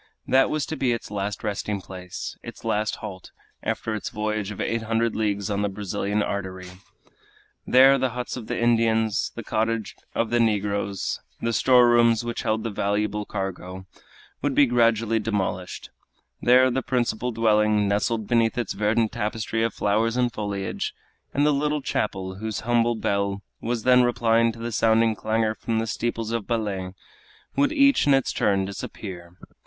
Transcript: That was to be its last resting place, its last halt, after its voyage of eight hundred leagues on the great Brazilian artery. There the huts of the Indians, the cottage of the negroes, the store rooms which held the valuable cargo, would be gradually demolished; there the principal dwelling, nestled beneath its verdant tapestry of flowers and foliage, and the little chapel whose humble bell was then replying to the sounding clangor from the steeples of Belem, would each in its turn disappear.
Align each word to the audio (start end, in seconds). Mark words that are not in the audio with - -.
That 0.27 0.49
was 0.49 0.65
to 0.65 0.75
be 0.75 0.93
its 0.93 1.11
last 1.11 1.43
resting 1.43 1.79
place, 1.79 2.35
its 2.41 2.65
last 2.65 2.95
halt, 3.05 3.29
after 3.61 3.93
its 3.93 4.09
voyage 4.09 4.49
of 4.49 4.59
eight 4.59 4.81
hundred 4.81 5.15
leagues 5.15 5.51
on 5.51 5.61
the 5.61 5.67
great 5.67 5.75
Brazilian 5.75 6.23
artery. 6.23 6.71
There 7.67 7.99
the 7.99 8.09
huts 8.09 8.35
of 8.35 8.47
the 8.47 8.59
Indians, 8.59 9.31
the 9.35 9.43
cottage 9.43 9.95
of 10.15 10.31
the 10.31 10.39
negroes, 10.39 11.19
the 11.39 11.53
store 11.53 11.87
rooms 11.87 12.25
which 12.25 12.41
held 12.41 12.63
the 12.63 12.71
valuable 12.71 13.25
cargo, 13.25 13.85
would 14.41 14.55
be 14.55 14.65
gradually 14.65 15.19
demolished; 15.19 15.91
there 16.41 16.71
the 16.71 16.81
principal 16.81 17.31
dwelling, 17.31 17.87
nestled 17.87 18.25
beneath 18.27 18.57
its 18.57 18.73
verdant 18.73 19.11
tapestry 19.11 19.61
of 19.61 19.71
flowers 19.71 20.17
and 20.17 20.33
foliage, 20.33 20.95
and 21.31 21.45
the 21.45 21.53
little 21.53 21.83
chapel 21.83 22.37
whose 22.37 22.61
humble 22.61 22.95
bell 22.95 23.43
was 23.61 23.83
then 23.83 24.01
replying 24.01 24.51
to 24.51 24.57
the 24.57 24.71
sounding 24.71 25.15
clangor 25.15 25.53
from 25.53 25.77
the 25.77 25.85
steeples 25.85 26.31
of 26.31 26.47
Belem, 26.47 26.95
would 27.55 27.71
each 27.71 28.07
in 28.07 28.15
its 28.15 28.33
turn 28.33 28.65
disappear. 28.65 29.37